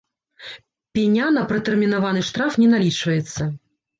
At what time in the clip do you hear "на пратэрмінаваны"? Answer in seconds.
1.35-2.21